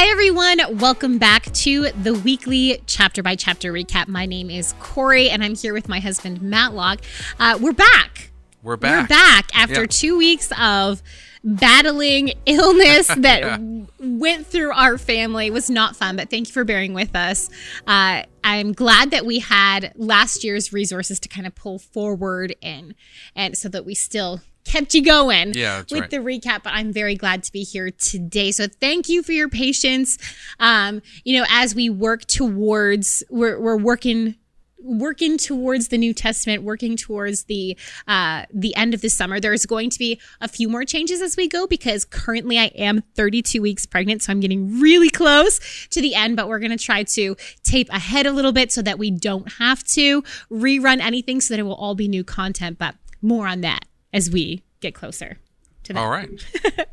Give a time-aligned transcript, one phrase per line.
[0.00, 0.78] Hi, everyone.
[0.78, 4.06] Welcome back to the weekly chapter by chapter recap.
[4.06, 7.00] My name is Corey, and I'm here with my husband, Matlock.
[7.40, 8.30] Uh, we're back.
[8.62, 9.02] We're back.
[9.02, 9.86] We're back after Yeah.
[9.90, 11.02] two weeks of
[11.42, 13.60] battling illness that
[13.98, 15.48] went through our family.
[15.48, 17.50] It was not fun, but thank you for bearing with us.
[17.84, 22.94] Uh, I'm glad that we had last year's resources to kind of pull forward in,
[23.34, 26.10] and so that we still kept you going Yeah, with right.
[26.10, 26.62] the recap.
[26.62, 28.52] But I'm very glad to be here today.
[28.52, 30.18] So thank you for your patience.
[30.60, 34.36] Um, you know, as we work towards, we're we're working
[34.80, 37.76] working towards the New Testament, working towards the
[38.06, 39.40] uh, the end of the summer.
[39.40, 43.02] There's going to be a few more changes as we go because currently I am
[43.16, 45.58] 32 weeks pregnant, so I'm getting really close
[45.90, 46.36] to the end.
[46.36, 49.52] But we're going to try to tape ahead a little bit so that we don't
[49.54, 52.78] have to rerun anything, so that it will all be new content.
[52.78, 55.38] But more on that as we get closer
[55.84, 56.00] to that.
[56.00, 56.28] All right.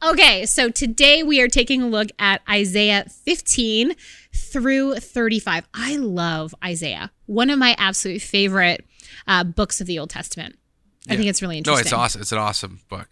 [0.00, 3.96] Okay, so today we are taking a look at Isaiah 15
[4.32, 5.66] through 35.
[5.74, 8.86] I love Isaiah, one of my absolute favorite
[9.26, 10.56] uh, books of the Old Testament.
[11.08, 11.80] I think it's really interesting.
[11.82, 12.20] No, it's awesome.
[12.20, 13.08] It's an awesome book.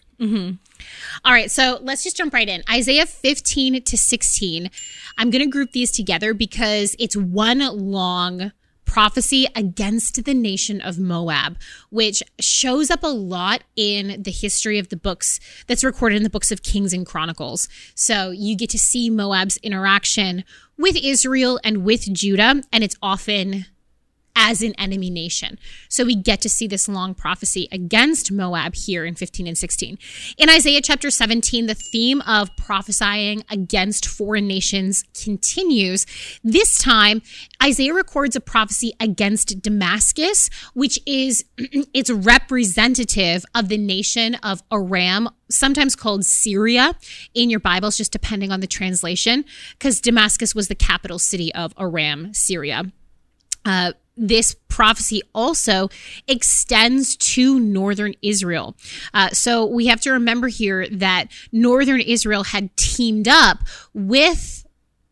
[1.24, 2.62] All right, so let's just jump right in.
[2.70, 4.70] Isaiah 15 to 16.
[5.18, 8.52] I'm going to group these together because it's one long
[8.86, 11.58] prophecy against the nation of Moab,
[11.90, 16.30] which shows up a lot in the history of the books that's recorded in the
[16.30, 17.68] books of Kings and Chronicles.
[17.94, 20.44] So you get to see Moab's interaction
[20.78, 23.66] with Israel and with Judah, and it's often
[24.36, 25.58] as an enemy nation.
[25.88, 29.98] So we get to see this long prophecy against Moab here in 15 and 16.
[30.36, 36.06] In Isaiah chapter 17, the theme of prophesying against foreign nations continues.
[36.44, 37.22] This time,
[37.64, 45.30] Isaiah records a prophecy against Damascus, which is it's representative of the nation of Aram,
[45.50, 46.94] sometimes called Syria
[47.32, 49.46] in your Bibles, just depending on the translation,
[49.78, 52.92] because Damascus was the capital city of Aram, Syria
[53.66, 55.88] uh, this prophecy also
[56.26, 58.76] extends to northern Israel.
[59.14, 63.58] Uh, so we have to remember here that northern Israel had teamed up
[63.94, 64.65] with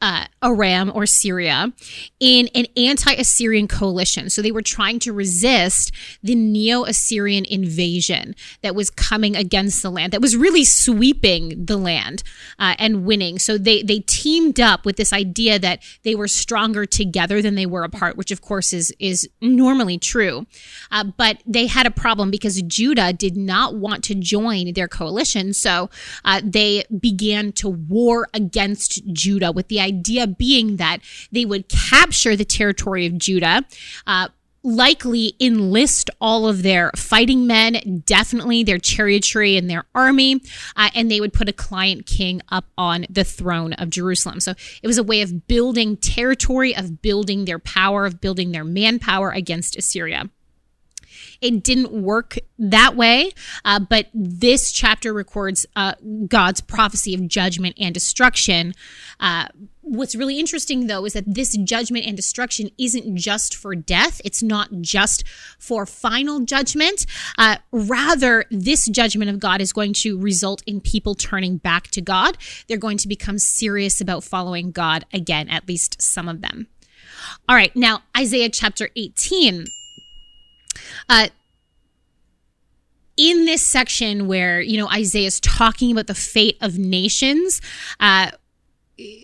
[0.04, 1.72] uh, Aram or Syria
[2.20, 4.28] in an anti Assyrian coalition.
[4.28, 5.92] So they were trying to resist
[6.22, 11.78] the Neo Assyrian invasion that was coming against the land, that was really sweeping the
[11.78, 12.22] land
[12.59, 13.38] uh, and winning.
[13.38, 17.65] So they, they teamed up with this idea that they were stronger together than they
[17.65, 20.44] were apart, which of course is, is normally true.
[20.92, 25.54] Uh, but they had a problem because Judah did not want to join their coalition.
[25.54, 25.88] So
[26.26, 30.99] uh, they began to war against Judah with the idea being that
[31.32, 33.65] they would capture the territory of Judah.
[34.06, 34.28] Uh,
[34.65, 40.41] likely enlist all of their fighting men, definitely their chariotry and their army,
[40.75, 44.41] uh, and they would put a client king up on the throne of Jerusalem.
[44.41, 48.65] So it was a way of building territory, of building their power, of building their
[48.65, 50.31] manpower against Assyria.
[51.41, 53.32] It didn't work that way,
[53.64, 55.94] uh, but this chapter records uh,
[56.28, 58.75] God's prophecy of judgment and destruction.
[59.20, 59.47] Uh,
[59.80, 64.42] what's really interesting, though, is that this judgment and destruction isn't just for death, it's
[64.42, 65.26] not just
[65.58, 67.06] for final judgment.
[67.38, 72.00] Uh, rather, this judgment of God is going to result in people turning back to
[72.00, 72.36] God.
[72.69, 76.69] They're going to become serious about following God again, at least some of them.
[77.48, 79.66] All right, now Isaiah chapter 18.
[81.09, 81.28] Uh,
[83.16, 87.60] in this section where you know Isaiah is talking about the fate of nations
[88.00, 88.31] uh,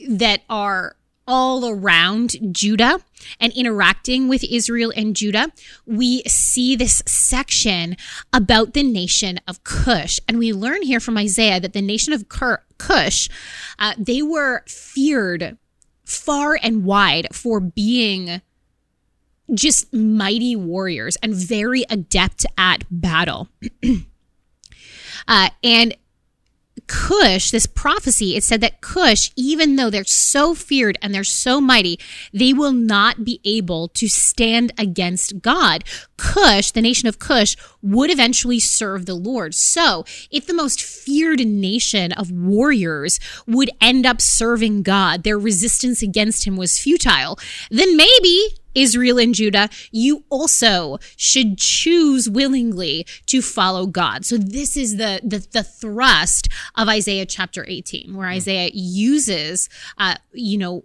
[0.09, 0.97] that are
[1.27, 3.01] all around Judah
[3.39, 5.53] and interacting with Israel and Judah,
[5.87, 7.97] we see this section
[8.33, 10.19] about the nation of Cush.
[10.27, 13.29] And we learn here from Isaiah that the nation of Cush,
[13.79, 15.57] uh, they were feared
[16.05, 18.43] far and wide for being
[19.55, 23.49] just mighty warriors and very adept at battle.
[25.29, 25.97] uh, and
[26.87, 31.61] Cush, this prophecy, it said that Cush, even though they're so feared and they're so
[31.61, 32.01] mighty,
[32.33, 35.85] they will not be able to stand against God.
[36.17, 39.55] Cush, the nation of Cush, would eventually serve the Lord.
[39.55, 46.03] So, if the most feared nation of warriors would end up serving God, their resistance
[46.03, 47.39] against him was futile,
[47.71, 54.25] then maybe Israel and Judah, you also should choose willingly to follow God.
[54.25, 59.69] So this is the the, the thrust of Isaiah chapter 18, where Isaiah uses,
[59.99, 60.85] uh, you know,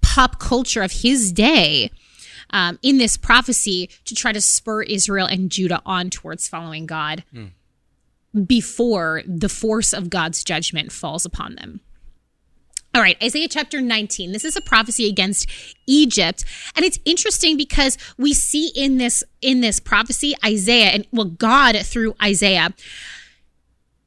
[0.00, 1.90] pop culture of his day
[2.50, 7.24] um, in this prophecy to try to spur Israel and Judah on towards following God
[8.46, 11.80] before the force of God's judgment falls upon them.
[12.96, 14.32] All right, Isaiah chapter 19.
[14.32, 15.50] This is a prophecy against
[15.86, 16.46] Egypt.
[16.74, 21.76] And it's interesting because we see in this in this prophecy Isaiah and well God
[21.84, 22.72] through Isaiah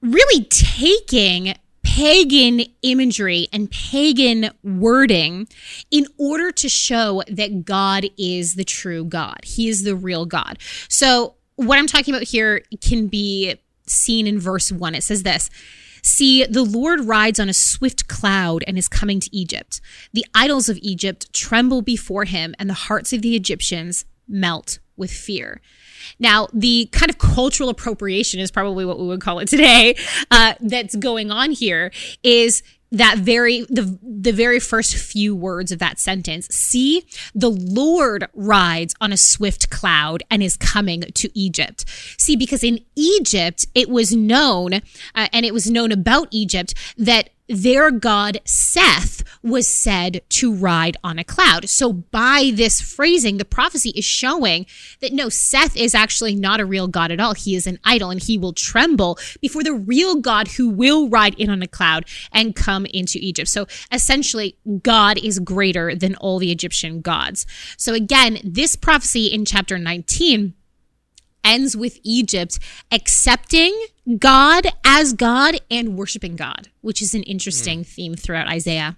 [0.02, 1.54] really taking
[1.84, 5.48] pagan imagery and pagan wording
[5.92, 9.38] in order to show that God is the true God.
[9.44, 10.58] He is the real God.
[10.88, 13.54] So what I'm talking about here can be
[13.86, 14.96] seen in verse 1.
[14.96, 15.52] It says this
[16.02, 19.82] See, the Lord rides on a swift cloud and is coming to Egypt.
[20.14, 25.12] The idols of Egypt tremble before him, and the hearts of the Egyptians melt with
[25.12, 25.62] fear.
[26.20, 29.96] Now, the kind of cultural appropriation is probably what we would call it today
[30.32, 31.92] uh, that's going on here
[32.24, 36.48] is that very the the very first few words of that sentence.
[36.48, 37.06] See
[37.36, 41.86] the lord rides on a swift cloud and is coming to egypt.
[42.18, 47.30] See because in egypt it was known uh, and it was known about egypt that
[47.50, 51.70] their god Seth was said to ride on a cloud.
[51.70, 54.66] So by this phrasing, the prophecy is showing
[55.02, 57.34] that no, Seth is actually not a real god at all.
[57.34, 61.36] He is an idol and he will tremble before the real God who will ride
[61.36, 63.50] in on a cloud and come into Egypt.
[63.50, 67.46] So essentially, God is greater than all the Egyptian gods.
[67.78, 70.54] So again, this prophecy in chapter 19
[71.44, 72.60] ends with Egypt
[72.92, 73.74] accepting
[74.18, 77.88] God as God and worshiping God, which is an interesting mm.
[77.88, 78.98] theme throughout Isaiah.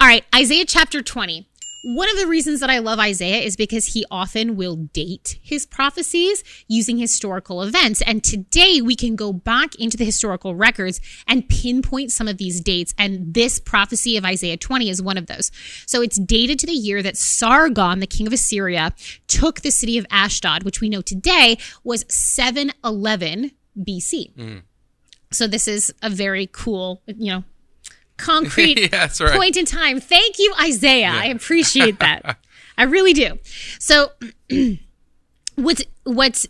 [0.00, 1.48] All right, Isaiah chapter 20.
[1.84, 5.66] One of the reasons that I love Isaiah is because he often will date his
[5.66, 8.00] prophecies using historical events.
[8.02, 12.60] And today we can go back into the historical records and pinpoint some of these
[12.60, 12.94] dates.
[12.96, 15.50] And this prophecy of Isaiah 20 is one of those.
[15.84, 18.94] So it's dated to the year that Sargon, the king of Assyria,
[19.26, 24.32] took the city of Ashdod, which we know today was 711 BC.
[24.36, 24.62] Mm.
[25.32, 27.44] So this is a very cool, you know,
[28.22, 29.32] concrete yeah, right.
[29.32, 30.00] point in time.
[30.00, 31.12] Thank you, Isaiah.
[31.12, 31.20] Yeah.
[31.20, 32.38] I appreciate that.
[32.78, 33.38] I really do.
[33.78, 34.12] So,
[35.56, 36.46] what's what's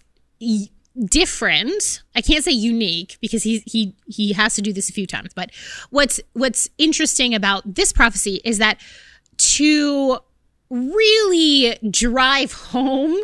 [0.97, 2.03] different?
[2.15, 5.33] I can't say unique because he he he has to do this a few times.
[5.35, 5.51] But
[5.91, 8.81] what's what's interesting about this prophecy is that
[9.39, 10.19] to
[10.71, 13.17] really drive home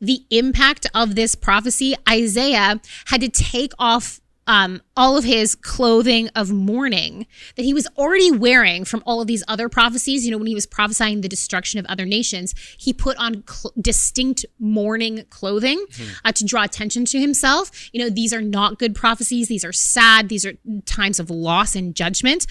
[0.00, 6.28] the impact of this prophecy, Isaiah had to take off um, all of his clothing
[6.34, 10.24] of mourning that he was already wearing from all of these other prophecies.
[10.24, 13.74] You know, when he was prophesying the destruction of other nations, he put on cl-
[13.78, 16.12] distinct mourning clothing mm-hmm.
[16.24, 17.90] uh, to draw attention to himself.
[17.92, 19.48] You know, these are not good prophecies.
[19.48, 20.30] These are sad.
[20.30, 20.54] These are
[20.86, 22.46] times of loss and judgment.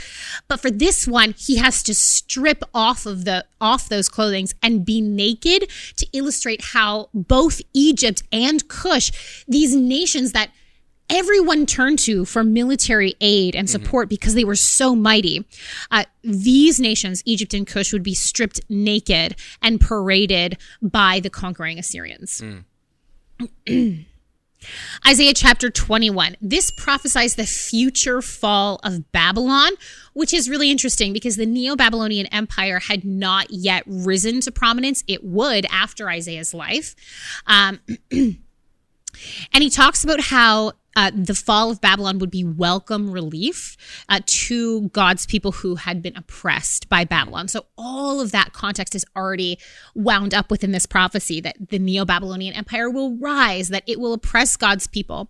[0.48, 4.86] But for this one, he has to strip off of the off those clothings and
[4.86, 10.52] be naked to illustrate how both Egypt and Cush, these nations that
[11.10, 13.84] everyone turned to for military aid and mm-hmm.
[13.84, 14.16] support mm-hmm.
[14.16, 15.46] because they were so mighty.
[15.92, 21.80] Uh, these nations, Egypt and Cush, would be stripped naked and paraded by the conquering
[21.80, 22.42] Assyrians.
[23.70, 24.06] Mm.
[25.08, 26.36] Isaiah chapter 21.
[26.42, 29.72] This prophesies the future fall of Babylon,
[30.14, 35.04] which is really interesting because the Neo Babylonian Empire had not yet risen to prominence.
[35.08, 36.96] It would after Isaiah's life.
[37.46, 37.80] Um,
[38.12, 38.38] and
[39.54, 43.78] he talks about how uh, the fall of Babylon would be welcome relief
[44.10, 47.48] uh, to God's people who had been oppressed by Babylon.
[47.48, 49.60] So all of that context is already
[49.94, 54.12] wound up within this prophecy that the Neo Babylonian Empire will rise, that it will
[54.12, 55.30] oppress God's people.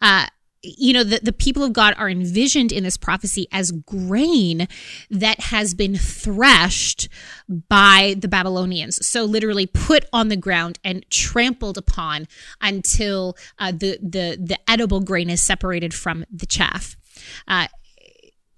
[0.00, 0.28] Uh,
[0.62, 4.68] you know, the, the people of God are envisioned in this prophecy as grain
[5.10, 7.08] that has been threshed
[7.68, 9.04] by the Babylonians.
[9.04, 12.28] So literally put on the ground and trampled upon
[12.60, 16.96] until uh, the, the, the edible grain is separated from the chaff.
[17.48, 17.66] Uh,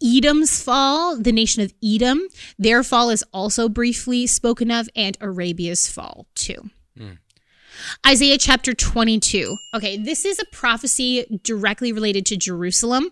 [0.03, 2.23] Edom's fall, the nation of Edom,
[2.59, 6.71] their fall is also briefly spoken of, and Arabia's fall too.
[6.99, 7.19] Mm.
[8.07, 9.57] Isaiah chapter 22.
[9.75, 13.11] Okay, this is a prophecy directly related to Jerusalem.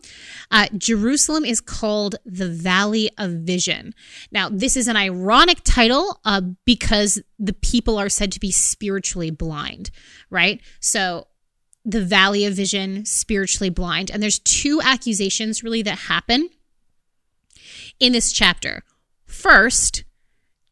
[0.51, 3.95] Uh, Jerusalem is called the Valley of Vision.
[4.31, 9.31] Now, this is an ironic title uh, because the people are said to be spiritually
[9.31, 9.91] blind,
[10.31, 10.61] right?
[10.81, 11.27] So,
[11.85, 14.11] the Valley of Vision, spiritually blind.
[14.11, 16.49] And there's two accusations really that happen
[17.99, 18.85] in this chapter.
[19.27, 20.05] First,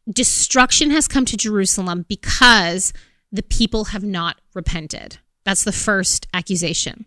[0.09, 2.93] destruction has come to Jerusalem because
[3.31, 5.17] the people have not repented.
[5.43, 7.05] That's the first accusation.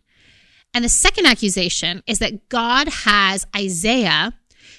[0.72, 4.34] And the second accusation is that God has Isaiah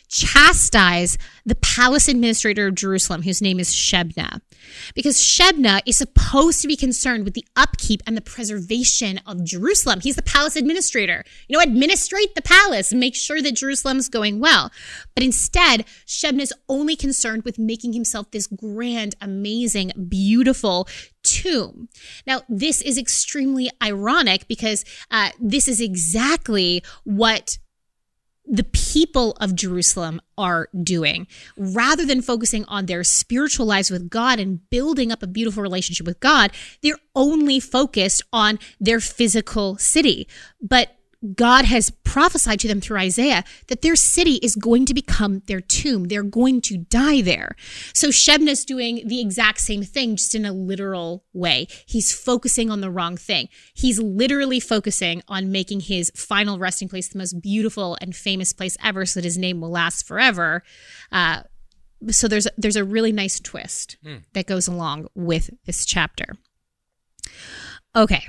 [0.07, 4.41] chastise the palace administrator of Jerusalem, whose name is Shebna,
[4.93, 10.01] because Shebna is supposed to be concerned with the upkeep and the preservation of Jerusalem.
[10.01, 11.23] He's the palace administrator.
[11.47, 14.71] You know, administrate the palace and make sure that Jerusalem's going well.
[15.15, 20.87] But instead, Shebna is only concerned with making himself this grand, amazing, beautiful
[21.45, 21.89] tomb.
[22.25, 27.57] Now, this is extremely ironic because uh, this is exactly what
[28.47, 31.27] the people of Jerusalem are doing.
[31.57, 36.05] Rather than focusing on their spiritual lives with God and building up a beautiful relationship
[36.05, 40.27] with God, they're only focused on their physical city.
[40.61, 40.95] But
[41.33, 45.61] God has prophesied to them through Isaiah that their city is going to become their
[45.61, 46.05] tomb.
[46.05, 47.55] They're going to die there.
[47.93, 51.67] So Shebna's doing the exact same thing, just in a literal way.
[51.85, 53.49] He's focusing on the wrong thing.
[53.73, 58.77] He's literally focusing on making his final resting place the most beautiful and famous place
[58.83, 60.63] ever so that his name will last forever.
[61.11, 61.43] Uh,
[62.09, 64.23] so there's there's a really nice twist mm.
[64.33, 66.35] that goes along with this chapter.
[67.95, 68.27] Okay.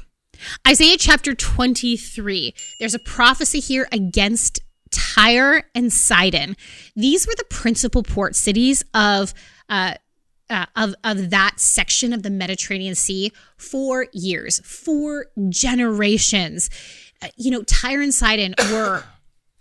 [0.66, 6.57] Isaiah chapter 23, there's a prophecy here against Tyre and Sidon.
[6.95, 9.35] These were the principal port cities of
[9.69, 9.95] uh,
[10.49, 16.71] uh, of of that section of the Mediterranean Sea for years, for generations.
[17.21, 19.02] Uh, you know, Tyre and Sidon were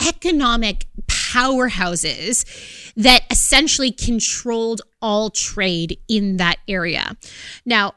[0.07, 2.45] economic powerhouses
[2.95, 7.17] that essentially controlled all trade in that area.
[7.65, 7.95] Now,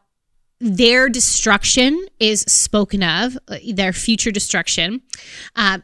[0.61, 5.03] their destruction is spoken of, uh, their future destruction.
[5.55, 5.79] Uh,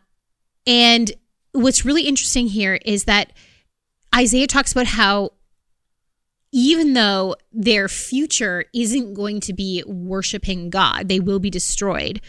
[0.67, 1.13] and
[1.53, 3.33] what's really interesting here is that
[4.15, 5.31] Isaiah talks about how
[6.57, 12.21] even though their future isn't going to be worshiping God, they will be destroyed,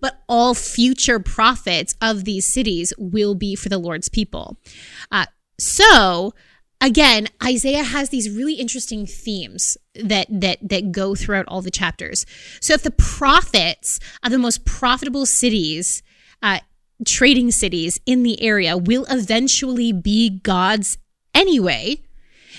[0.00, 4.56] but all future profits of these cities will be for the Lord's people.
[5.12, 5.26] Uh,
[5.60, 6.32] so,
[6.84, 12.26] again, Isaiah has these really interesting themes that that that go throughout all the chapters.
[12.60, 16.02] So if the profits of the most profitable cities,
[16.42, 16.60] uh,
[17.06, 20.98] trading cities in the area will eventually be God's
[21.34, 22.02] anyway,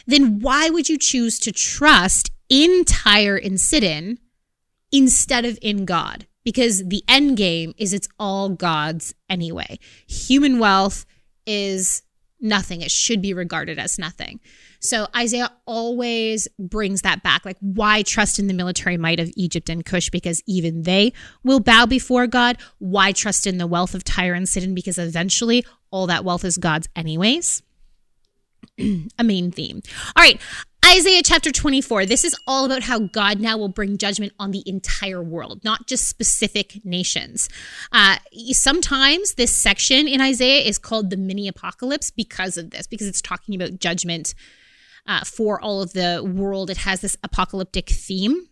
[0.08, 4.20] then why would you choose to trust in Tyre and Sidon
[4.92, 6.26] instead of in God?
[6.44, 9.80] Because the end game is it's all God's anyway.
[10.08, 11.06] Human wealth
[11.48, 12.04] is
[12.40, 12.82] nothing.
[12.82, 14.40] It should be regarded as nothing.
[14.80, 17.46] So Isaiah always brings that back.
[17.46, 20.10] Like, why trust in the military might of Egypt and Cush?
[20.10, 21.14] Because even they
[21.44, 22.58] will bow before God.
[22.78, 24.76] Why trust in the wealth of Tyre and Sidon?
[24.76, 27.64] Because eventually all that wealth is God's, anyways.
[28.80, 29.82] a main theme.
[30.16, 30.40] All right.
[30.88, 32.06] Isaiah chapter 24.
[32.06, 35.88] This is all about how God now will bring judgment on the entire world, not
[35.88, 37.50] just specific nations.
[37.92, 38.18] Uh,
[38.52, 43.22] sometimes this section in Isaiah is called the mini apocalypse because of this, because it's
[43.22, 44.36] talking about judgment
[45.08, 46.70] uh, for all of the world.
[46.70, 48.48] It has this apocalyptic theme.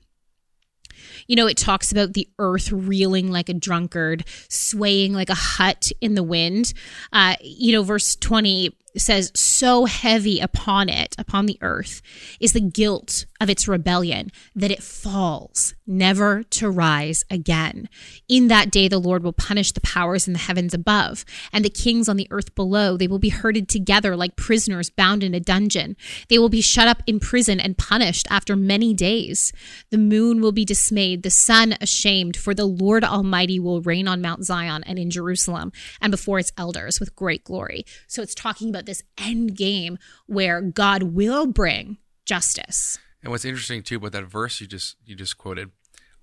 [1.28, 5.92] You know, it talks about the earth reeling like a drunkard, swaying like a hut
[6.02, 6.74] in the wind.
[7.12, 12.02] Uh, you know, verse 20 says, So heavy upon it, upon the earth,
[12.40, 17.90] is the guilt of its rebellion that it falls, never to rise again.
[18.30, 21.70] In that day, the Lord will punish the powers in the heavens above, and the
[21.70, 22.96] kings on the earth below.
[22.96, 25.98] They will be herded together like prisoners bound in a dungeon.
[26.30, 29.52] They will be shut up in prison and punished after many days.
[29.90, 34.22] The moon will be dismayed, the sun ashamed, for the Lord Almighty will reign on
[34.22, 35.72] Mount Zion and in Jerusalem
[36.02, 37.86] and before its elders with great glory.
[38.08, 39.98] So it's talking about this end game
[40.28, 43.00] where God will bring justice.
[43.22, 45.72] And what's interesting too about that verse you just you just quoted,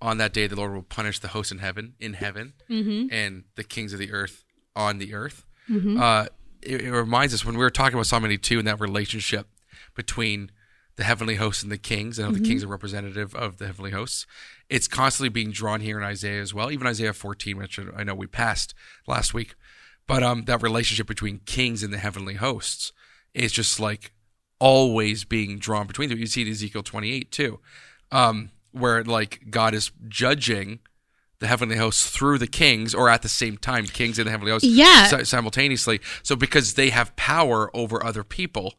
[0.01, 3.13] on that day the Lord will punish the hosts in heaven in heaven mm-hmm.
[3.13, 4.43] and the kings of the earth
[4.75, 5.45] on the earth.
[5.69, 6.01] Mm-hmm.
[6.01, 6.25] Uh,
[6.61, 9.47] it, it, reminds us when we were talking about Psalm 82 and that relationship
[9.95, 10.51] between
[10.95, 12.43] the heavenly hosts and the kings, and mm-hmm.
[12.43, 14.27] the kings are representative of the heavenly hosts.
[14.69, 18.13] It's constantly being drawn here in Isaiah as well, even Isaiah 14, which I know
[18.13, 18.73] we passed
[19.07, 19.55] last week.
[20.07, 22.91] But um, that relationship between kings and the heavenly hosts
[23.33, 24.11] is just like
[24.59, 26.19] always being drawn between them.
[26.19, 27.59] You see it in Ezekiel 28 too,
[28.11, 30.79] um, where like God is judging
[31.41, 34.51] the heavenly hosts through the kings or at the same time kings and the heavenly
[34.51, 35.07] hosts yeah.
[35.23, 38.75] simultaneously so because they have power over other people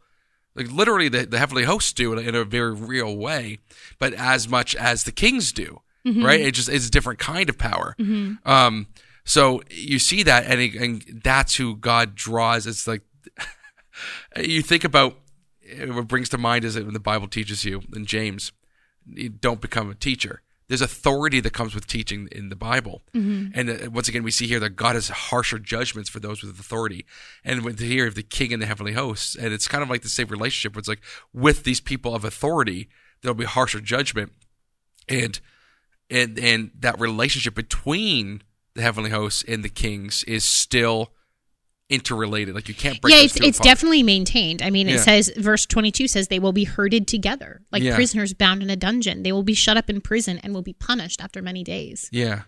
[0.54, 3.58] like literally the, the heavenly hosts do in a very real way
[3.98, 6.24] but as much as the kings do mm-hmm.
[6.24, 8.34] right it just it's a different kind of power mm-hmm.
[8.48, 8.86] um
[9.24, 12.66] so you see that, and, it, and that's who God draws.
[12.66, 13.02] It's like
[14.36, 15.16] you think about
[15.86, 18.52] what brings to mind is when the Bible teaches you in James,
[19.06, 20.42] you don't become a teacher.
[20.68, 23.02] there's authority that comes with teaching in the Bible.
[23.14, 23.50] Mm-hmm.
[23.54, 26.58] And uh, once again, we see here that God has harsher judgments for those with
[26.58, 27.04] authority.
[27.44, 30.02] And with here of the king and the heavenly hosts, and it's kind of like
[30.02, 30.74] the same relationship.
[30.74, 31.02] Where it's like
[31.32, 32.88] with these people of authority,
[33.20, 34.32] there'll be harsher judgment,
[35.08, 35.40] and
[36.08, 38.42] and and that relationship between
[38.74, 41.12] the heavenly hosts and the kings is still
[41.90, 42.54] interrelated.
[42.54, 43.14] Like you can't break.
[43.14, 43.64] yeah, it's it's apart.
[43.64, 44.62] definitely maintained.
[44.62, 45.02] I mean, it Yeah.
[45.02, 47.94] says verse 22 says they will be herded together like Yeah.
[47.94, 49.22] prisoners bound in a dungeon.
[49.22, 52.08] They will be shut up in prison and will be punished after many days.
[52.10, 52.42] yeah,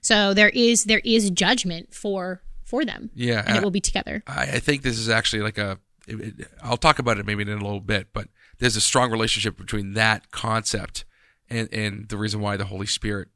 [0.00, 3.10] So there is there is judgment for for them.
[3.14, 3.42] yeah.
[3.46, 4.22] And I- it will be together.
[4.26, 5.78] I, I think this is actually like a.
[6.08, 8.28] it- it- I'll talk about it maybe in a little bit, but
[8.58, 11.04] there's a strong relationship between that concept
[11.50, 13.28] and and the reason why the Holy Spirit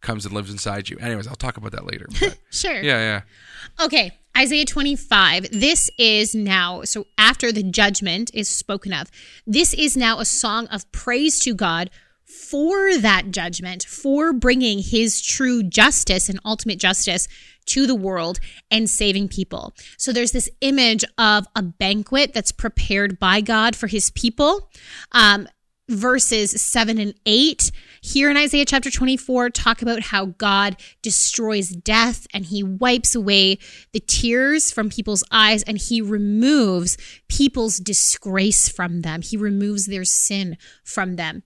[0.00, 0.96] comes and lives inside you.
[0.98, 2.06] Anyways, I'll talk about that later.
[2.50, 2.82] Sure.
[2.82, 5.50] yeah, yeah, Okay, Isaiah 25.
[5.52, 9.10] This is now, so after the judgment is spoken of,
[9.46, 11.90] this is now a song of praise to God
[12.24, 17.28] for that judgment, for bringing his true justice and ultimate justice
[17.66, 18.40] to the world
[18.70, 19.74] and saving people.
[19.96, 24.70] So there's this image of a banquet that's prepared by God for his people.
[25.12, 25.48] Um,
[25.90, 27.70] verses 7 and 8
[28.02, 33.58] here in Isaiah chapter 24 talk about how God destroys death and he wipes away
[33.92, 36.96] the tears from people's eyes and he removes
[37.28, 39.22] people's disgrace from them.
[39.22, 41.42] He removes their sin from them.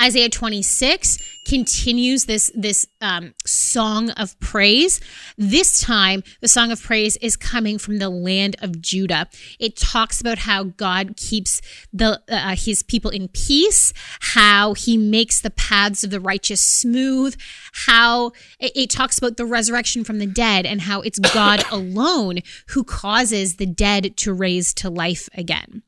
[0.00, 1.18] Isaiah 26
[1.48, 5.00] continues this this um, song of praise.
[5.36, 9.28] This time, the song of praise is coming from the land of Judah.
[9.58, 11.60] It talks about how God keeps
[11.92, 17.36] the uh, His people in peace, how He makes the paths of the righteous smooth,
[17.86, 22.40] how it, it talks about the resurrection from the dead, and how it's God alone
[22.68, 25.82] who causes the dead to raise to life again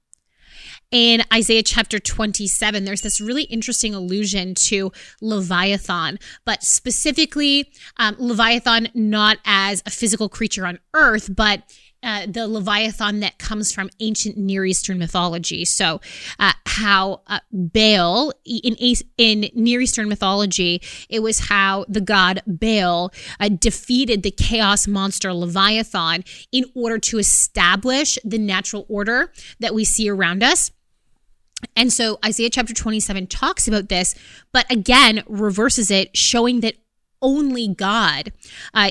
[0.90, 8.88] in Isaiah chapter 27, there's this really interesting allusion to Leviathan, but specifically um, Leviathan
[8.94, 11.62] not as a physical creature on earth, but
[12.02, 15.64] uh, the Leviathan that comes from ancient Near Eastern mythology.
[15.64, 16.00] So,
[16.38, 18.74] uh, how uh, Baal in
[19.18, 25.32] in Near Eastern mythology, it was how the god Baal uh, defeated the chaos monster
[25.32, 30.70] Leviathan in order to establish the natural order that we see around us.
[31.76, 34.14] And so Isaiah chapter 27 talks about this,
[34.52, 36.76] but again reverses it, showing that
[37.22, 38.32] only God
[38.72, 38.90] uh,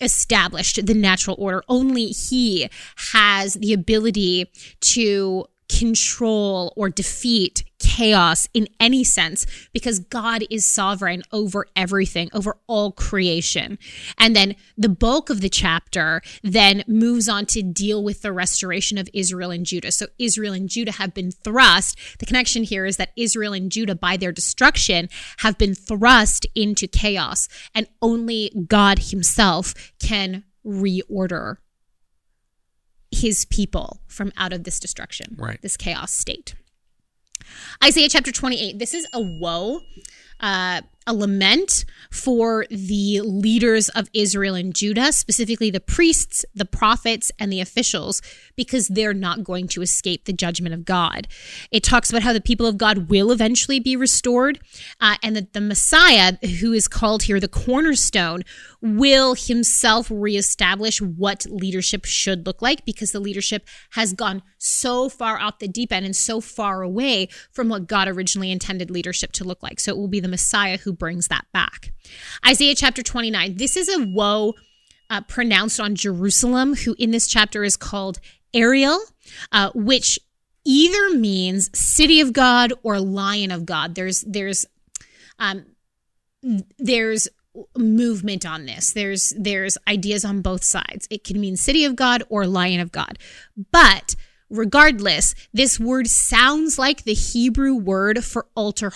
[0.00, 1.62] established the natural order.
[1.68, 2.68] Only He
[3.12, 4.50] has the ability
[4.80, 5.46] to
[5.78, 12.92] control or defeat chaos in any sense because God is sovereign over everything, over all
[12.92, 13.78] creation.
[14.18, 18.98] And then the bulk of the chapter then moves on to deal with the restoration
[18.98, 19.90] of Israel and Judah.
[19.92, 21.98] So Israel and Judah have been thrust.
[22.18, 25.08] The connection here is that Israel and Judah, by their destruction,
[25.38, 31.56] have been thrust into chaos, and only God Himself can reorder
[33.12, 35.60] his people from out of this destruction, Right.
[35.62, 36.54] this chaos state.
[37.84, 38.78] Isaiah chapter 28.
[38.78, 39.80] This is a woe,
[40.40, 47.30] uh, a lament for the leaders of Israel and Judah, specifically the priests, the prophets,
[47.38, 48.22] and the officials,
[48.56, 51.28] because they're not going to escape the judgment of God.
[51.70, 54.60] It talks about how the people of God will eventually be restored,
[55.00, 58.42] uh, and that the Messiah, who is called here the cornerstone,
[58.80, 65.38] will himself reestablish what leadership should look like because the leadership has gone so far
[65.40, 69.44] off the deep end and so far away from what God originally intended leadership to
[69.44, 69.80] look like.
[69.80, 71.92] So it will be the Messiah who brings that back.
[72.46, 73.56] Isaiah chapter 29.
[73.56, 74.54] This is a woe
[75.10, 78.18] uh, pronounced on Jerusalem, who in this chapter is called
[78.54, 79.00] Ariel,
[79.50, 80.18] uh, which
[80.64, 83.94] either means city of God or lion of God.
[83.94, 84.66] There's there's
[85.38, 85.66] um,
[86.78, 87.28] there's
[87.76, 88.92] movement on this.
[88.92, 91.06] There's there's ideas on both sides.
[91.10, 93.18] It can mean city of God or lion of God.
[93.70, 94.14] But
[94.50, 98.90] regardless, this word sounds like the Hebrew word for altar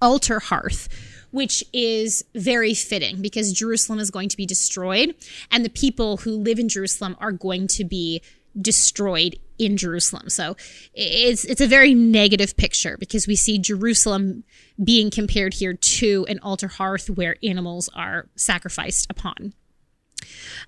[0.00, 0.88] altar hearth,
[1.30, 5.14] which is very fitting because Jerusalem is going to be destroyed
[5.50, 8.22] and the people who live in Jerusalem are going to be
[8.60, 10.28] destroyed in Jerusalem.
[10.28, 10.56] So
[10.92, 14.44] it's it's a very negative picture because we see Jerusalem
[14.82, 19.54] being compared here to an altar hearth where animals are sacrificed upon.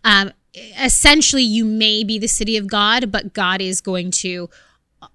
[0.05, 0.33] Um,
[0.81, 4.49] essentially, you may be the city of God, but God is going to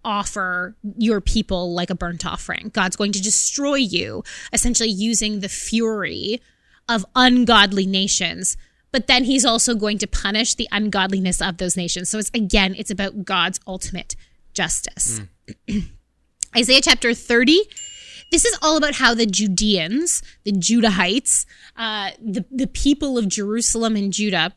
[0.03, 2.69] offer your people like a burnt offering.
[2.73, 4.23] God's going to destroy you,
[4.53, 6.41] essentially using the fury
[6.87, 8.57] of ungodly nations.
[8.91, 12.09] But then he's also going to punish the ungodliness of those nations.
[12.09, 14.15] So it's again, it's about God's ultimate
[14.53, 15.21] justice.
[16.57, 17.61] Isaiah chapter 30.
[18.31, 21.45] this is all about how the Judeans, the Judahites,
[21.77, 24.53] uh, the, the people of Jerusalem and Judah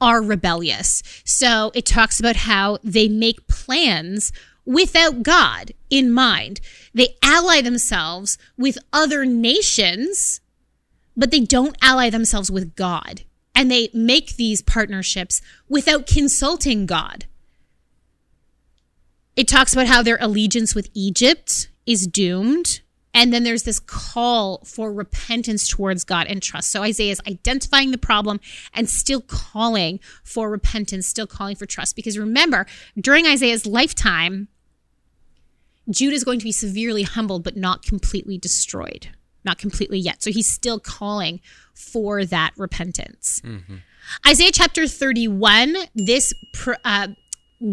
[0.00, 1.02] are rebellious.
[1.24, 4.32] So it talks about how they make plans
[4.64, 6.60] without God in mind.
[6.94, 10.40] They ally themselves with other nations,
[11.16, 13.22] but they don't ally themselves with God.
[13.54, 17.26] And they make these partnerships without consulting God.
[19.36, 22.80] It talks about how their allegiance with Egypt is doomed.
[23.14, 26.70] And then there's this call for repentance towards God and trust.
[26.70, 28.40] So Isaiah is identifying the problem
[28.72, 31.94] and still calling for repentance, still calling for trust.
[31.94, 32.66] Because remember,
[32.98, 34.48] during Isaiah's lifetime,
[35.90, 39.08] Judah is going to be severely humbled, but not completely destroyed,
[39.44, 40.22] not completely yet.
[40.22, 41.40] So he's still calling
[41.74, 43.40] for that repentance.
[43.44, 43.76] Mm-hmm.
[44.26, 46.32] Isaiah chapter 31, this
[46.84, 47.08] uh,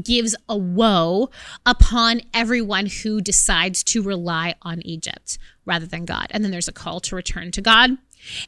[0.04, 1.30] gives a woe
[1.66, 6.28] upon everyone who decides to rely on Egypt rather than God.
[6.32, 7.92] And then there's a call to return to God.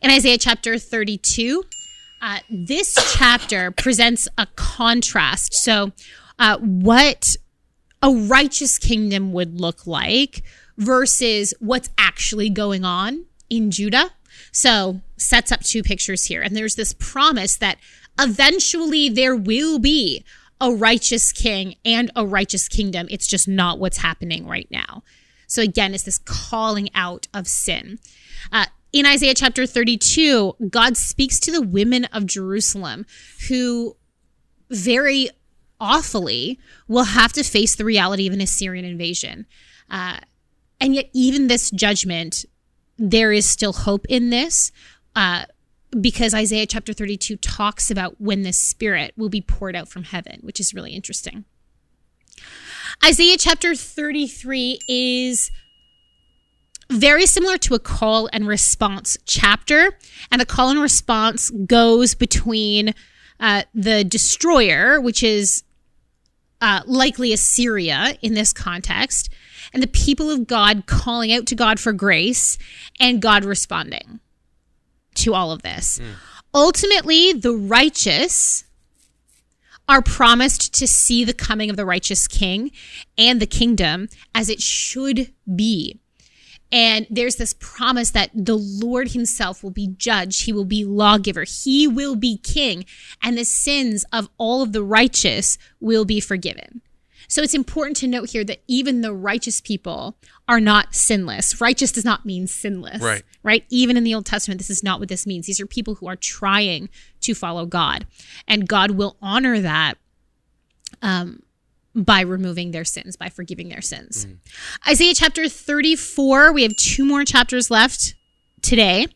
[0.01, 1.63] In Isaiah chapter 32,
[2.21, 5.53] uh, this chapter presents a contrast.
[5.55, 5.91] So,
[6.37, 7.35] uh, what
[8.01, 10.43] a righteous kingdom would look like
[10.77, 14.11] versus what's actually going on in Judah.
[14.51, 16.41] So, sets up two pictures here.
[16.41, 17.77] And there's this promise that
[18.19, 20.23] eventually there will be
[20.59, 23.07] a righteous king and a righteous kingdom.
[23.09, 25.03] It's just not what's happening right now.
[25.47, 27.99] So again, it's this calling out of sin.
[28.51, 33.05] Uh, in Isaiah chapter 32, God speaks to the women of Jerusalem
[33.49, 33.97] who
[34.69, 35.29] very
[35.81, 39.45] awfully will have to face the reality of an Assyrian invasion.
[39.89, 40.19] Uh,
[40.79, 42.45] and yet, even this judgment,
[42.97, 44.71] there is still hope in this.
[45.15, 45.43] Uh,
[45.99, 50.39] because Isaiah chapter 32 talks about when the Spirit will be poured out from heaven,
[50.41, 51.43] which is really interesting.
[53.03, 55.51] Isaiah chapter 33 is
[56.89, 59.97] very similar to a call and response chapter.
[60.31, 62.93] And the call and response goes between
[63.39, 65.63] uh, the destroyer, which is
[66.61, 69.29] uh, likely Assyria in this context,
[69.73, 72.57] and the people of God calling out to God for grace
[72.99, 74.19] and God responding
[75.15, 75.99] to all of this.
[75.99, 76.13] Mm.
[76.53, 78.65] Ultimately, the righteous
[79.87, 82.71] are promised to see the coming of the righteous king
[83.17, 85.99] and the kingdom as it should be.
[86.71, 90.43] And there's this promise that the Lord himself will be judge.
[90.43, 91.43] He will be lawgiver.
[91.43, 92.85] He will be king
[93.21, 96.81] and the sins of all of the righteous will be forgiven.
[97.27, 100.17] So it's important to note here that even the righteous people
[100.49, 101.61] are not sinless.
[101.61, 103.01] Righteous does not mean sinless.
[103.01, 103.23] Right.
[103.41, 103.63] Right.
[103.69, 105.45] Even in the Old Testament, this is not what this means.
[105.45, 106.89] These are people who are trying
[107.21, 108.05] to follow God,
[108.49, 109.93] and God will honor that.
[111.01, 111.41] Um,
[111.93, 114.25] by removing their sins, by forgiving their sins.
[114.25, 114.37] Mm.
[114.87, 118.15] Isaiah chapter 34, we have two more chapters left
[118.61, 119.07] today.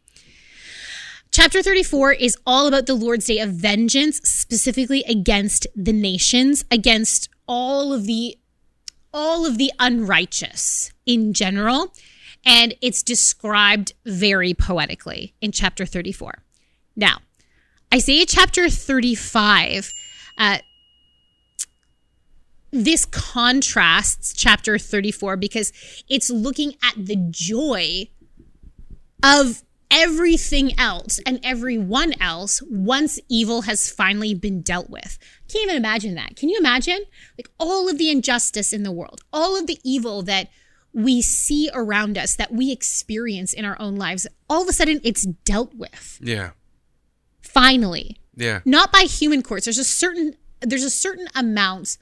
[1.32, 7.30] Chapter 34 is all about the Lord's day of vengeance, specifically against the nations, against
[7.48, 8.38] all of the
[9.14, 11.94] all of the unrighteous in general
[12.46, 16.44] and it's described very poetically in chapter 34
[16.98, 17.20] now
[17.94, 19.90] isaiah chapter 35
[20.38, 20.58] uh,
[22.76, 25.72] this contrasts chapter 34 because
[26.10, 28.10] it's looking at the joy
[29.24, 35.18] of everything else and everyone else once evil has finally been dealt with.
[35.48, 36.36] Can't even imagine that.
[36.36, 37.00] Can you imagine?
[37.38, 40.50] Like all of the injustice in the world, all of the evil that
[40.92, 45.00] we see around us, that we experience in our own lives, all of a sudden
[45.04, 46.20] it's dealt with.
[46.22, 46.52] Yeah.
[47.42, 48.20] Finally.
[48.36, 48.60] Yeah.
[48.66, 49.66] Not by human courts.
[49.66, 51.98] There's a certain there's a certain amount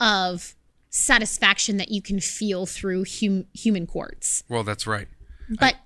[0.00, 0.54] of
[0.90, 4.44] satisfaction that you can feel through hum, human courts.
[4.48, 5.08] Well, that's right.
[5.48, 5.78] But I-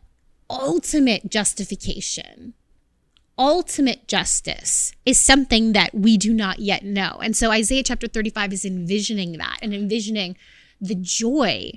[0.49, 2.55] ultimate justification,
[3.39, 7.19] ultimate justice is something that we do not yet know.
[7.23, 10.37] And so Isaiah chapter 35 is envisioning that and envisioning
[10.81, 11.73] the joy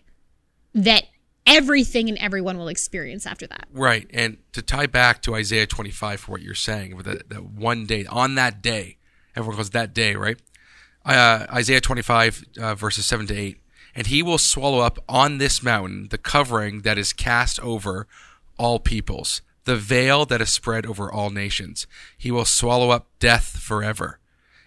[0.73, 1.05] that
[1.45, 3.67] everything and everyone will experience after that.
[3.71, 4.07] Right.
[4.13, 7.85] And to tie back to Isaiah 25 for what you're saying, with that, that one
[7.85, 8.97] day, on that day,
[9.35, 10.39] everyone calls that day, right?
[11.05, 13.57] Uh, Isaiah 25, uh, verses 7 to 8.
[13.95, 18.07] And he will swallow up on this mountain the covering that is cast over
[18.57, 21.85] all peoples, the veil that is spread over all nations.
[22.17, 24.19] He will swallow up death forever.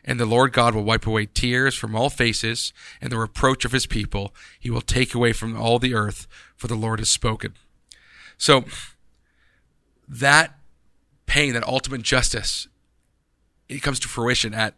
[0.05, 3.73] And the Lord God will wipe away tears from all faces and the reproach of
[3.73, 4.33] his people.
[4.61, 7.55] He will take away from all the earth, for the Lord has spoken.
[8.39, 8.65] So,
[10.07, 10.57] that
[11.27, 12.69] pain, that ultimate justice,
[13.69, 14.75] it comes to fruition at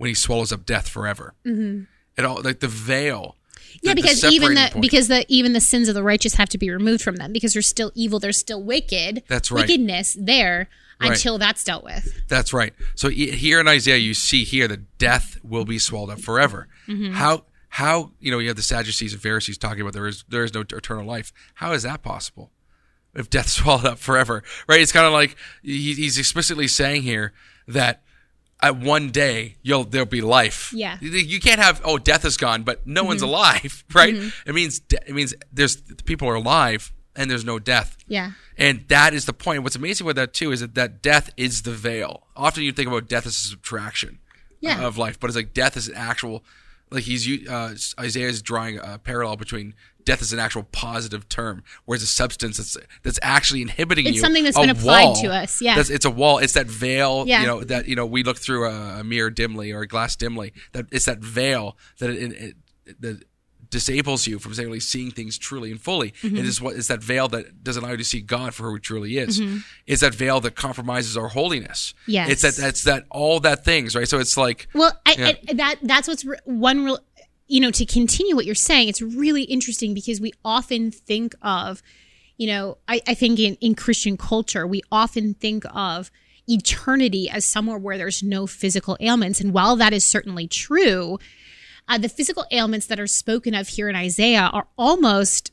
[0.00, 1.34] when he swallows up death forever.
[1.44, 1.82] Mm-hmm.
[2.16, 3.36] And all like the veil
[3.82, 4.82] yeah, the because even the point.
[4.82, 7.52] because the even the sins of the righteous have to be removed from them because
[7.52, 9.22] they're still evil, they're still wicked.
[9.28, 9.60] That's right.
[9.62, 10.68] Wickedness there
[11.00, 11.12] Right.
[11.12, 12.22] until that's dealt with.
[12.28, 12.74] That's right.
[12.94, 16.68] So here in Isaiah, you see here that death will be swallowed up forever.
[16.86, 17.12] Mm-hmm.
[17.12, 20.44] How how you know you have the Sadducees and Pharisees talking about there is there
[20.44, 21.32] is no eternal life.
[21.54, 22.50] How is that possible?
[23.14, 24.80] If death's swallowed up forever, right?
[24.80, 27.32] It's kind of like he, he's explicitly saying here
[27.66, 28.02] that
[28.62, 30.72] at one day you'll there'll be life.
[30.74, 30.98] Yeah.
[31.00, 34.14] You- can't have oh death is gone, but no one's alive, right?
[34.46, 37.96] It means de- it means there's people are alive and there's no death.
[38.06, 38.32] Yeah.
[38.58, 39.62] And that is the point.
[39.62, 42.26] What's amazing with that too is that, that death is the veil.
[42.36, 44.18] Often you think about death as a subtraction
[44.60, 44.84] Yeah.
[44.86, 46.44] of life, but it's like death is an actual.
[46.92, 51.62] Like he's uh, Isaiah is drawing a parallel between death is an actual positive term,
[51.84, 54.18] whereas a substance that's that's actually inhibiting It's you.
[54.18, 55.76] It's something that's been applied wall, to us, yeah.
[55.78, 56.38] it's a wall.
[56.38, 57.24] It's that veil.
[57.26, 57.40] Yeah.
[57.40, 60.16] You know that you know we look through a, a mirror dimly or a glass
[60.16, 60.52] dimly.
[60.72, 63.24] That it's that veil that it, it, it that
[63.70, 66.10] disables you from really seeing things truly and fully.
[66.22, 66.36] Mm-hmm.
[66.36, 68.74] It is what is that veil that doesn't allow you to see God for who
[68.74, 69.40] He truly is.
[69.40, 69.58] Mm-hmm.
[69.86, 71.94] Is that veil that compromises our holiness?
[72.06, 72.30] Yes.
[72.30, 74.08] It's that that's that all that things right.
[74.08, 75.32] So it's like Well, I, Yeah.
[75.48, 76.98] I, that that's what's re- one real.
[77.50, 81.82] You know, to continue what you're saying, it's really interesting because we often think of,
[82.36, 86.12] you know, I, I think in, in Christian culture, we often think of
[86.48, 89.40] eternity as somewhere where there's no physical ailments.
[89.40, 91.18] And while that is certainly true,
[91.88, 95.50] uh, the physical ailments that are spoken of here in Isaiah are almost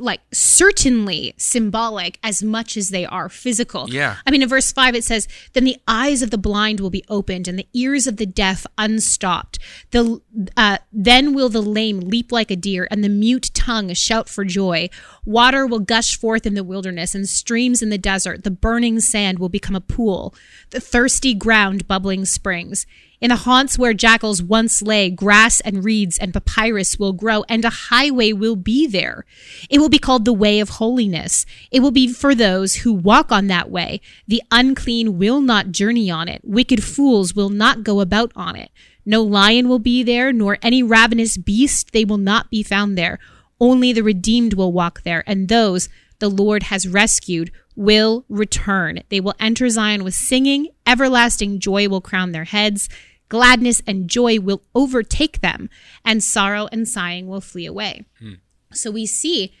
[0.00, 3.88] like certainly symbolic as much as they are physical.
[3.90, 4.16] Yeah.
[4.26, 7.04] I mean, in verse 5, it says, Then the eyes of the blind will be
[7.08, 9.58] opened and the ears of the deaf unstopped.
[9.90, 10.20] The,
[10.56, 14.44] uh, then will the lame leap like a deer and the mute tongue shout for
[14.44, 14.88] joy.
[15.24, 18.44] Water will gush forth in the wilderness and streams in the desert.
[18.44, 20.34] The burning sand will become a pool,
[20.70, 22.86] the thirsty ground bubbling springs.
[23.20, 27.64] In the haunts where jackals once lay, grass and reeds and papyrus will grow, and
[27.64, 29.24] a highway will be there.
[29.68, 31.44] It will be called the way of holiness.
[31.72, 34.00] It will be for those who walk on that way.
[34.28, 36.42] The unclean will not journey on it.
[36.44, 38.70] Wicked fools will not go about on it.
[39.04, 41.92] No lion will be there, nor any ravenous beast.
[41.92, 43.18] They will not be found there.
[43.60, 49.02] Only the redeemed will walk there, and those the Lord has rescued will return.
[49.08, 50.68] They will enter Zion with singing.
[50.86, 52.88] Everlasting joy will crown their heads.
[53.28, 55.68] Gladness and joy will overtake them,
[56.04, 58.04] and sorrow and sighing will flee away.
[58.18, 58.34] Hmm.
[58.72, 59.52] So we see,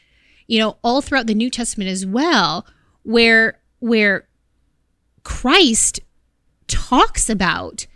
[0.46, 2.66] you know, all throughout the New Testament as well,
[3.02, 4.26] where where
[5.22, 6.00] Christ
[6.66, 7.86] talks about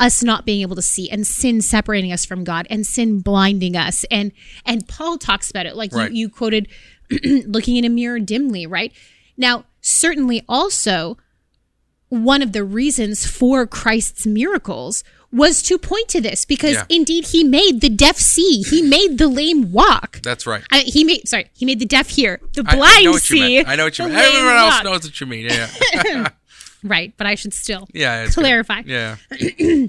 [0.00, 3.76] us not being able to see and sin separating us from God and sin blinding
[3.76, 4.32] us and
[4.66, 6.10] and Paul talks about it like Right.
[6.10, 6.66] you, you quoted
[7.46, 8.92] looking in a mirror dimly right
[9.36, 11.16] now certainly also
[12.08, 16.84] one of the reasons for Christ's miracles was to point to this because Yeah.
[16.88, 20.62] indeed he made the deaf see he made the lame walk that's right.
[20.72, 23.36] I, he made sorry he made the deaf hear the blind I know what you
[23.36, 23.68] see meant.
[23.68, 24.14] I know what you mean.
[24.16, 24.84] Everyone else walk.
[24.84, 25.46] knows what you mean.
[25.50, 26.28] Yeah.
[26.82, 28.40] Right but I should still yeah it's good.
[28.42, 29.16] clarify Yeah.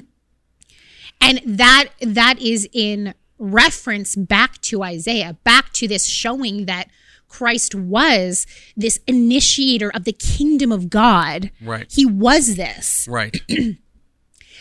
[1.21, 6.89] and that that is in reference back to Isaiah, back to this showing that
[7.31, 8.45] Christ was
[8.77, 11.49] this initiator of the kingdom of God.
[11.61, 11.87] Right.
[11.89, 13.07] He was this.
[13.09, 13.41] Right.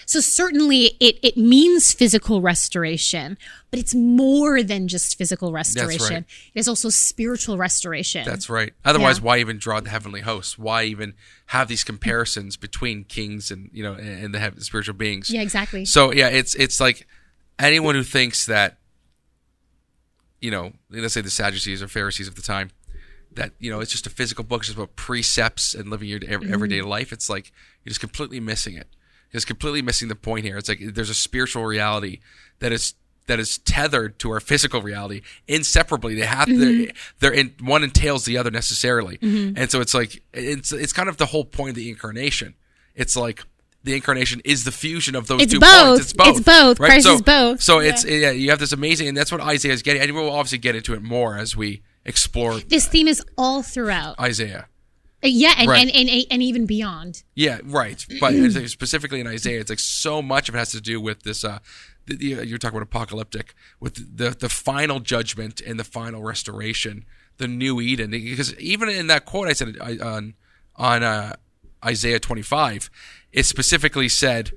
[0.06, 3.38] So certainly it it means physical restoration,
[3.70, 6.14] but it's more than just physical restoration.
[6.14, 6.24] right.
[6.52, 8.24] It is also spiritual restoration.
[8.24, 8.72] That's right.
[8.84, 9.24] Otherwise, Yeah.
[9.26, 10.58] why even draw the heavenly hosts?
[10.58, 11.14] Why even
[11.54, 15.30] have these comparisons between kings and you know and the spiritual beings?
[15.30, 15.84] yeah, exactly.
[15.84, 17.06] So yeah, it's it's like
[17.60, 18.78] anyone who thinks that
[20.40, 22.70] you know, let's say the Sadducees or Pharisees of the time,
[23.32, 26.20] that you know it's just a physical book, it's just about precepts and living your
[26.26, 26.52] ev- mm-hmm.
[26.52, 27.12] everyday life.
[27.12, 27.52] It's like
[27.84, 28.88] you're just completely missing it.
[29.30, 30.58] You're just completely missing the point here.
[30.58, 32.20] It's like there's a spiritual reality
[32.58, 32.94] that is
[33.26, 36.14] that is tethered to our physical reality inseparably.
[36.14, 36.96] They have they're, mm-hmm.
[37.20, 39.56] they're in one entails the other necessarily, mm-hmm.
[39.56, 42.54] and so it's like it's it's kind of the whole point of the incarnation.
[42.96, 43.44] It's like
[43.82, 45.86] the incarnation is the fusion of those It's two both.
[45.86, 46.00] points.
[46.02, 46.36] It's both.
[46.36, 46.78] It's both.
[46.78, 47.62] Christ so, is both.
[47.62, 50.02] So it's yeah, you have this amazing, and that's what Isaiah is getting.
[50.02, 54.18] And we'll obviously get into it more as we explore this theme is all throughout.
[54.20, 54.66] Isaiah.
[55.22, 55.80] Uh, yeah, and, Right.
[55.86, 57.22] and, and and even beyond.
[57.34, 58.04] Yeah, right.
[58.20, 58.32] But
[58.68, 61.44] specifically in Isaiah, it's like so much of it has to do with this.
[61.44, 61.58] Uh,
[62.06, 67.04] the, the, you're talking about apocalyptic, with the the final judgment and the final restoration,
[67.36, 68.10] the new Eden.
[68.12, 70.34] Because even in that quote I said on
[70.76, 71.36] on uh,
[71.84, 72.90] Isaiah 25,
[73.32, 74.52] it specifically said,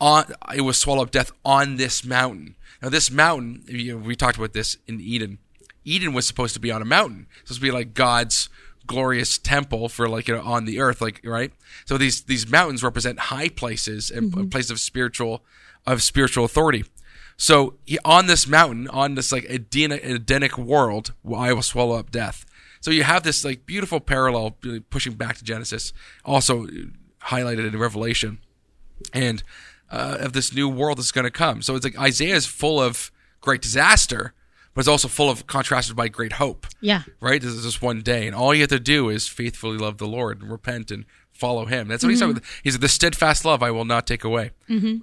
[0.00, 4.14] "On it was swallow up death on this mountain." Now, this mountain, you know, we
[4.14, 5.38] talked about this in Eden.
[5.84, 7.26] Eden was supposed to be on a mountain.
[7.40, 8.48] It's supposed to be like God's
[8.86, 11.52] glorious temple for like you know on the earth, like right.
[11.84, 14.48] So these these mountains represent high places and mm-hmm.
[14.48, 15.44] places of spiritual
[15.86, 16.84] of spiritual authority.
[17.36, 22.10] So he, on this mountain, on this like Edenic, Edenic world, I will swallow up
[22.10, 22.46] death.
[22.80, 25.92] So you have this like beautiful parallel really pushing back to Genesis,
[26.24, 26.66] also
[27.26, 28.38] highlighted in Revelation,
[29.12, 29.42] and
[29.90, 31.62] uh, of this new world that's going to come.
[31.62, 33.10] So it's like Isaiah is full of
[33.40, 34.34] great disaster,
[34.74, 36.66] but it's also full of contrasted by great hope.
[36.80, 37.02] Yeah.
[37.20, 37.40] Right?
[37.40, 40.06] This is just one day, and all you have to do is faithfully love the
[40.06, 41.04] Lord and repent and
[41.36, 41.88] follow Him.
[41.88, 42.48] That's what he's talking about.
[42.64, 44.50] He's like, the steadfast love I will not take away.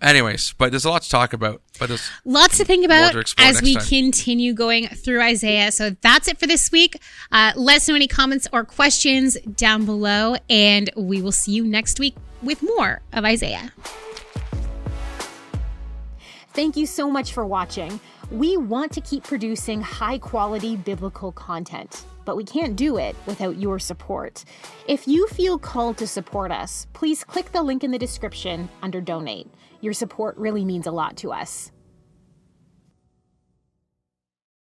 [0.02, 1.62] Anyways, but there's a lot to talk about.
[1.80, 3.86] But there's Lots to think about to as we time.
[3.86, 5.72] continue going through Isaiah.
[5.72, 6.98] So that's it for this week.
[7.32, 11.63] Uh, let us know any comments or questions down below, and we will see you
[11.63, 13.72] next week with more of Isaiah.
[16.54, 18.00] Thank you so much for watching.
[18.30, 23.57] We want to keep producing high quality biblical content, but we can't do it without
[23.57, 24.45] your support.
[24.88, 29.01] If you feel called to support us, please click the link in the description under
[29.01, 29.47] donate.
[29.81, 31.72] Your support really means a lot to us.